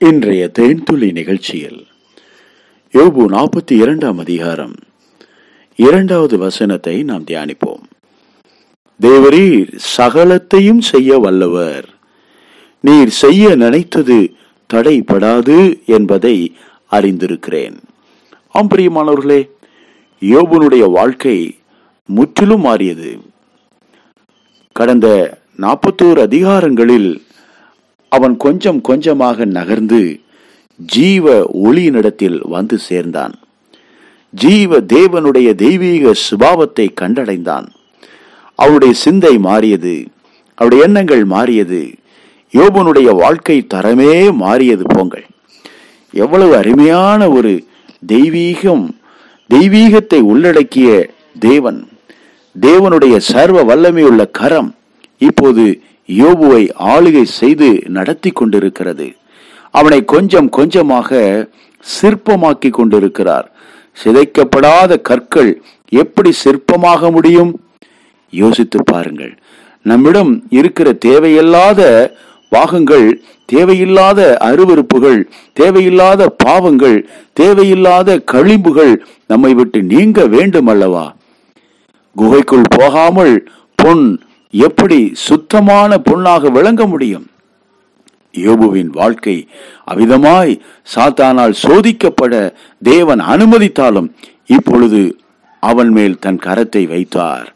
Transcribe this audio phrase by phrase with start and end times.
[0.00, 1.86] இன்றைய தேன்துளி நிகழ்ச்சியில்
[2.92, 4.74] யோபு நாற்பத்தி இரண்டாம் அதிகாரம்.
[5.76, 7.82] இரண்டாவது வசனத்தை நாம் தியானிப்போம்.
[9.00, 11.88] தேவரீர் சகலத்தையும் செய்ய வல்லவர்.
[12.80, 14.32] நீர் செய்ய நினைத்தது
[14.74, 16.56] தடைபடாது என்பதை
[16.90, 17.76] அறிந்திருக்கிறேன்.
[18.48, 19.50] ஆம் பிரியமானவர்களே
[20.20, 21.58] யோபுனுடைய வாழ்க்கை
[22.04, 23.20] முற்றிலும் மாறியது.
[24.72, 27.22] கடந்த நாற்பத்தோரு அதிகாரங்களில்
[28.08, 30.20] அவன் கொஞ்சம் கொஞ்சமாக நகர்ந்து
[30.76, 33.34] ஜீவ ஒளியினிடத்தில் வந்து சேர்ந்தான்.
[34.30, 37.66] ஜீவ தேவனுடைய தெய்வீக சுபாவத்தை கண்டடைந்தான்.
[38.54, 40.04] அவருடைய சிந்தை மாறியது
[40.54, 41.90] அவருடைய எண்ணங்கள் மாறியது
[42.52, 45.26] யோபனுடைய வாழ்க்கை தரமே மாறியது போங்கள்.
[46.10, 47.64] எவ்வளவு அருமையான ஒரு
[48.06, 48.88] தெய்வீகம்
[49.54, 51.88] தெய்வீகத்தை உள்ளடக்கிய தேவன்
[52.60, 54.70] தேவனுடைய சர்வ வல்லமையுள்ள கரம்
[55.18, 55.64] இப்போது
[56.08, 59.06] யோபுவை ஆளுகை செய்து நடத்தி கொண்டிருக்கிறது.
[59.70, 61.20] அவனை கொஞ்சம் கொஞ்சமாக
[61.84, 63.46] சிற்பமாக்கி கொண்டிருக்கிறார்.
[63.96, 65.50] சிதைக்கப்படாத கற்கள்
[65.92, 67.52] எப்படி சிற்பமாக முடியும்?
[68.32, 69.32] யோசித்து பாருங்கள்.
[69.82, 71.82] நம்மிடம் இருக்கிற தேவையில்லாத
[72.52, 73.08] பாகங்கள்
[73.46, 75.20] தேவையில்லாத அருவறுப்புகள்
[75.52, 76.96] தேவையில்லாத பாவங்கள்
[77.32, 78.92] தேவையில்லாத கழிம்புகள்
[79.26, 81.06] நம்மை விட்டு நீங்க வேண்டும் அல்லவா
[82.16, 83.34] குகைக்குள் போகாமல்
[83.74, 84.04] பொன்
[84.50, 87.26] எப்படி சுத்தமான பொண்ணாக விளங்க முடியும்?
[88.32, 89.48] யோபுவின் வாழ்க்கை
[89.90, 90.60] அவிதமாய்
[90.96, 94.14] சாத்தானால் சோதிக்கப்பட தேவன் அனுமதித்தாலும்
[94.46, 95.16] இப்பொழுது
[95.60, 97.54] அவன் மேல் தன் கரத்தை வைத்தார்.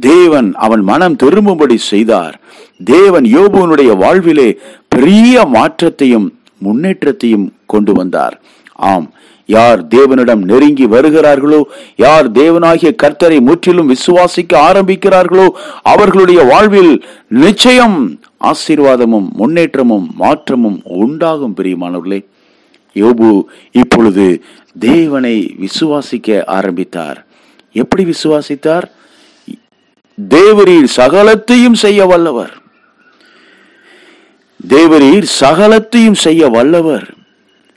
[0.00, 2.40] தேவன் அவன் மனம் திரும்பும்படி செய்தார்.
[2.84, 8.40] தேவன் யோபுவனுடைய வாழ்விலே பெரிய மாற்றத்தையும் முன்னேற்றத்தையும் கொண்டு வந்தார்.
[8.72, 9.12] ஆம்
[9.50, 11.60] யார் தேவனிடம் நெருங்கி வருகிறார்களோ
[11.96, 15.46] யார் தேவனாகிய கர்த்தரை முற்றிலும் விசுவாசிக்க ஆரம்பிக்கிறார்களோ
[15.82, 16.94] அவர்களுடைய வாழ்வில்
[17.28, 17.98] நிச்சயம்
[18.44, 22.20] ஆசீர்வாதமும் முன்னேற்றமும் மாற்றமும் உண்டாகும் பிரியமானவர்களே.
[22.94, 23.28] யோபு
[23.72, 24.26] இப்பொழுது
[24.78, 27.18] தேவனை விசுவாசிக்க ஆரம்பித்தார்.
[27.72, 28.86] எப்படி விசுவாசித்தார்?
[30.18, 32.54] தேவரீர் சகலத்தையும் செய்ய வல்லவர்.
[34.68, 37.06] தேவரீர் சகலத்தையும் செய்ய வல்லவர்.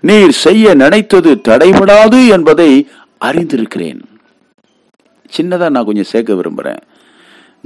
[0.00, 2.88] நீர் செய்ய நினைத்தது தடைபடாது என்பதை
[3.24, 4.00] அறிந்திருக்கிறேன்.
[5.36, 6.80] சின்னதா நான் கொஞ்சம் சேர்க்க விரும்புறேன்.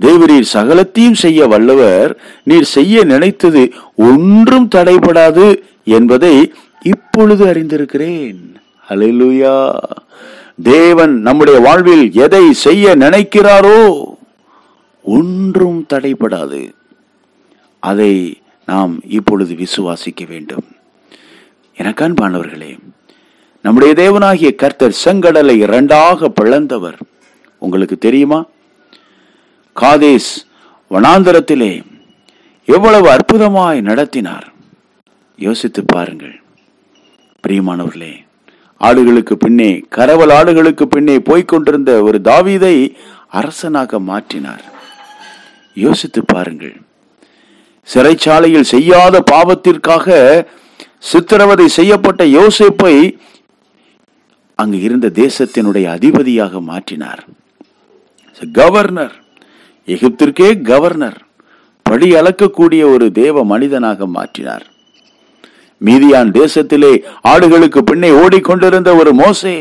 [0.00, 8.54] தேவரீர் சகலத்தையும் செய்ய வல்லவர் நீர் செய்ய நினைத்தது ஒன்றும் தடைபடாது என்பதை இப்பொழுது அறிந்திருக்கிறேன்.
[8.88, 9.78] ஹalleluya.
[10.62, 14.04] தேவன் நம்முடைய வாழ்வில் எதை செய்ய நினைக்கிறாரோ
[15.02, 16.72] ஒன்றும் தடைபடாது.
[17.78, 20.64] அதை நாம் இப்பொழுது விசுவாசிக்க வேண்டும்.
[21.82, 22.78] எனக்கன்பானவர்களே
[23.62, 27.00] நம்முடைய தேவனாகிய கர்த்தர் செங்கடலை இரண்டாக பிளந்தவர்.
[27.58, 28.44] உங்களுக்கு தெரியுமா?
[29.80, 30.30] காதேஸ்
[30.90, 31.82] வனாந்தரத்திலே
[32.64, 34.52] எவ்வளவு அற்புதமாய் நடத்தினார்.
[35.36, 36.40] யோசித்து பாருங்கள்.
[37.48, 38.12] பிரியமானவர்களே
[38.80, 42.94] ஆடுகளுக்கு பின்னே கரவல் ஆடுகளுக்கு பின்னே போய்கொண்டிருந்த ஒரு தாவீதை
[43.28, 44.64] அரசனாக மாற்றினார்.
[45.74, 46.80] யோசித்து பாருங்கள்.
[47.94, 50.46] சிறைச்சாலையில் செய்யாத பாவத்திற்காக
[51.02, 52.94] சித்திரவதை செய்யப்பட்ட யோசேப்பை
[54.58, 57.22] அங்கு இருந்த தேசத்தினுடைய அதிபதியாக மாற்றினார்.
[58.52, 59.14] கவர்னர்
[59.88, 61.18] எகிப்திற்கே கவர்னர்
[61.86, 64.64] படி அளக்கக்கூடிய ஒரு தேவ மனிதனாக மாற்றினார்.
[65.80, 66.92] மீதியான் தேசத்திலே
[67.28, 69.56] ஆடுகளுக்கு பின்னே ஓடிக்கொண்டிருந்த ஒரு மோசே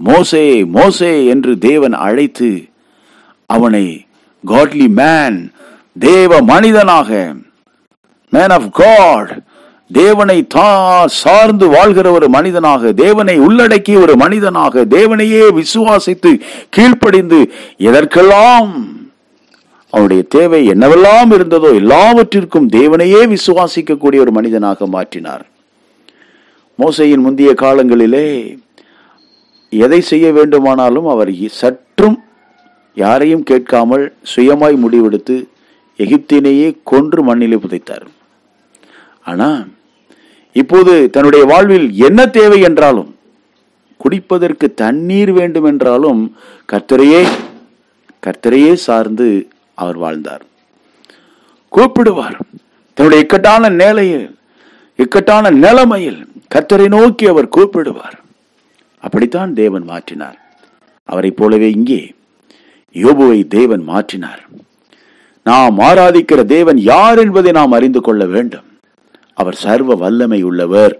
[0.00, 0.44] மோசே
[0.76, 2.50] மோசே என்று தேவன் அழைத்து
[3.50, 3.86] அவனை
[4.44, 5.38] காட்லி மேன்
[5.98, 7.10] தேவ மனிதனாக
[8.32, 9.32] மேன் ஆஃப் காட்
[9.90, 10.68] தேவனை தா
[11.06, 16.30] சார்ந்து வாழ்கிற ஒரு மனிதனாக தேவனை உள்ளடக்கிய ஒரு மனிதனாக தேவனையே விசுவாசித்து
[16.70, 18.70] கீழ்ப்படிந்து எதற்கெல்லாம்
[19.92, 25.44] அவனுடைய தேவை என்னவெல்லாம் இருந்ததோ எல்லாவற்றிற்கும் தேவனையே விசுவாசிக்கக்கூடிய ஒரு மனிதனாக மாற்றினார்.
[26.78, 28.58] மோசையின் முந்தைய காலங்களிலே
[29.68, 32.18] எதை செய்ய வேண்டுமானாலும் அவர் சற்றும்
[32.94, 35.36] யாரையும் கேட்காமல் சுயமாய் முடிவெடுத்து
[35.98, 38.06] எகிப்தினையே கொன்று மண்ணிலே புதைத்தார்.
[39.26, 39.48] ஆனா
[40.52, 43.10] இப்போது தன்னுடைய வாழ்வில் என்ன தேவை என்றாலும்
[44.02, 46.22] குடிப்பதற்கு தண்ணீர் வேண்டும் என்றாலும்
[46.72, 47.22] கர்த்தரையே
[48.26, 49.26] கர்த்தரையே சார்ந்து
[49.74, 50.44] அவர் வாழ்ந்தார்.
[51.76, 52.36] கூப்பிடுவார்.
[52.94, 54.26] தன்னுடைய இக்கட்டான நிலையில்
[54.96, 56.20] இக்கட்டான நிலைமையில்
[56.54, 58.16] கர்த்தரை நோக்கி அவர் கூப்பிடுவார்.
[59.00, 60.38] அப்படித்தான் தேவன் மாற்றினார்.
[61.04, 62.00] அவரை போலவே இங்கே
[62.94, 64.42] யோபுவை தேவன் மாற்றினார்.
[65.44, 68.66] நாம் ஆராதிக்கிற தேவன் யார் என்பதை நாம் அறிந்து கொள்ள வேண்டும்.
[69.36, 70.92] அவர் சர்வ வல்லமை உள்ளவர்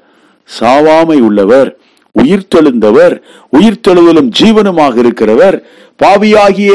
[0.60, 1.76] சாவாமை உள்ளவர்
[2.22, 3.14] உயிர்த்தெழுந்தவர்
[3.52, 5.56] உயிர்த்தெழுதலும் ஜீவனுமாக இருக்கிறவர்
[6.02, 6.72] பாவியாகிய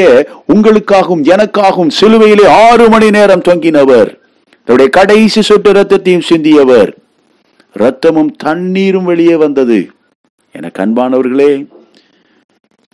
[0.54, 4.08] உங்களுக்காகவும் எனக்காகவும் சிலுவையிலே ஆறு மணி நேரம் தொங்கினவர்.
[4.64, 6.90] தன்னுடைய கடைசி சொட்டு ரத்தத்தையும் சிந்தியவர்.
[7.78, 9.90] ரத்தமும் தண்ணீரும் வெளியே வந்தது.
[10.52, 11.66] என கண்பானவர்களே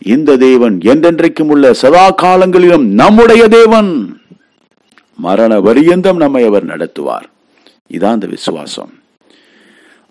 [0.04, 3.90] இந்த தேவன் என்றென்றைக்கும் உள்ள சதா காலங்களிலும் நம்முடைய தேவன்.
[5.16, 7.26] மரண வரியந்தம் நம்மை அவர் நடத்துவார்.
[7.88, 8.92] இதான் அந்த விசுவாசம்.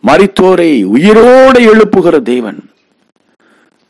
[0.07, 2.69] மரித்தோரை உயிரோடு எழுப்புகிற தேவன்.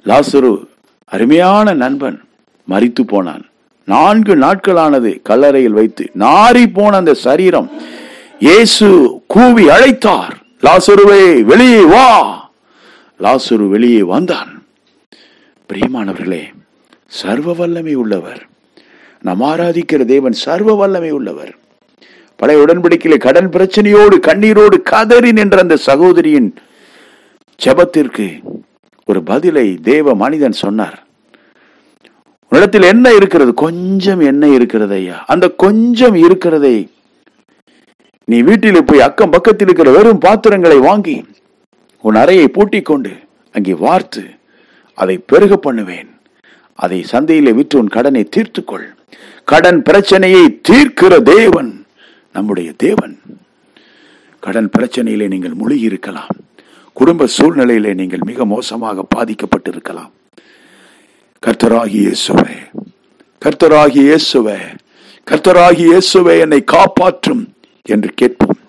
[0.06, 0.68] லாசுரு
[1.06, 2.22] அருமையான நண்பன்
[2.70, 3.46] மறித்து போனான்.
[3.86, 7.72] நான்கு நாட்களானது கல்லறையில் வைத்து நாரி போன அந்த சரீரம்
[8.40, 10.32] இயேசு கூவி அழைத்தார்.
[10.62, 12.50] லாசுருவே வெளியே வா.
[13.20, 14.66] லாசுரு வெளியே வந்தான்.
[15.70, 16.44] பிரியமானவர்களே
[17.08, 18.48] சர்வ வல்லமை உள்ளவர்.
[19.22, 21.56] நாம் ஆராதிக்கிற தேவன் சர்வ வல்லமை உள்ளவர்.
[22.40, 26.54] பழைய உடன்படிக்கையில் கடன் பிரச்சனையோடு கண்ணீரோடு கதறி நின்ற அந்த சகோதரியின்
[27.66, 28.44] ஜபத்திற்கு
[29.06, 31.06] ஒரு பதிலை தேவ மனிதன் சொன்னார்.
[32.48, 35.24] உன்னிடத்தில் என்ன இருக்கிறது கொஞ்சம் என்ன இருக்கிறது ஐயா.
[35.28, 36.90] அந்த கொஞ்சம் இருக்கிறதை
[38.24, 41.26] நீ வீட்டில் போய் அக்கம் பக்கத்தில் இருக்கிற வெறும் பாத்திரங்களை வாங்கி
[42.04, 43.12] உன் அறையை பூட்டிக் கொண்டு
[43.52, 44.24] அங்கே வார்த்து
[44.94, 46.10] அதை பெருக பண்ணுவேன்.
[46.76, 48.88] அதை சந்தையிலே விற்று உன் கடனை தீர்த்துக்கொள்.
[49.44, 51.77] கடன் பிரச்சனையை தீர்க்கிற தேவன்
[52.38, 53.16] நம்முடைய தேவன்.
[54.44, 56.34] கடன் பிரச்சனையிலே நீங்கள் முழுகி இருக்கலாம்
[57.00, 60.12] குடும்ப சூழ்நிலையிலே நீங்கள் மிக மோசமாக பாதிக்கப்பட்டிருக்கலாம்.
[61.44, 62.56] கர்த்தராகி இயேசுவே
[63.42, 64.60] கர்த்தராகி இயேசுவே
[65.30, 67.44] கர்த்தராகி இயேசுவே என்னை காப்பாற்றும்
[67.94, 68.60] என்று கேட்போம்.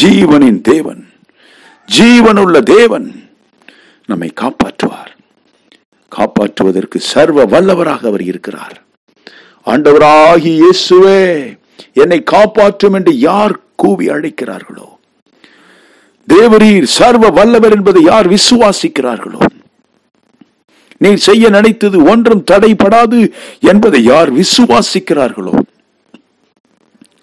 [0.00, 1.02] ஜீவனின் தேவன்
[1.88, 3.08] ஜீவனுள்ள தேவன்
[4.10, 5.12] நம்மை காப்பாற்றுவார்.
[6.12, 8.76] காப்பாற்றுவதற்கு சர்வ வல்லவராக அவர் இருக்கிறார்.
[9.72, 11.22] ஆண்டவராகி இயேசுவே
[11.92, 14.94] என்னை காப்பாற்றும் என்று யார் கூவி அழைக்கிறார்களோ?
[16.32, 19.46] தேவரீர் சர்வ வல்லவர் என்பதை யார் விசுவாசிக்கிறார்களோ?
[20.98, 25.58] நீ செய்ய நினைத்தது ஒன்றும் தடைபடாது என்பதை யார் விசுவாசிக்கிறார்களோ?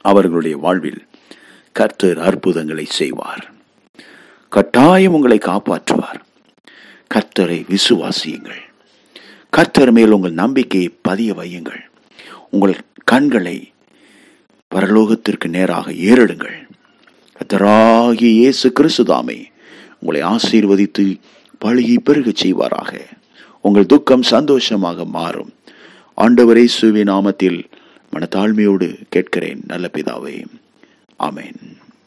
[0.02, 1.08] அவர்களுடைய வாழ்வில்
[1.72, 3.52] கர்த்தர் அற்புதங்களை செய்வார்.
[4.50, 6.22] கட்டாயம் உங்களை காப்பாற்றுவார்.
[7.14, 8.62] கர்த்தரை விசுவாசியுங்கள்.
[9.50, 11.82] கர்த்தர் மேல் உங்கள் நம்பிக்கையை பதிய வையுங்கள்.
[12.50, 13.73] உங்கள் கண்களை
[14.74, 16.68] பரலோகத்திற்கு நேராக ஏறிடுங்கள்.
[17.38, 19.46] கர்த்தராகிய இயேசு கிறிஸ்துதாமே
[20.00, 21.20] உங்களை ஆசீர்வதித்து
[21.66, 23.00] பழுகி பெருகச் செய்வாராக.
[23.62, 25.54] உங்கள் துக்கம் சந்தோஷமாக மாறும்.
[26.18, 27.64] ஆண்டவரே சுவி நாமத்தில்
[28.14, 30.46] மனத்தாழ்மையோடு கேட்கிறேன் நல்ல பிதாவே.
[31.20, 31.83] ஆமேன்.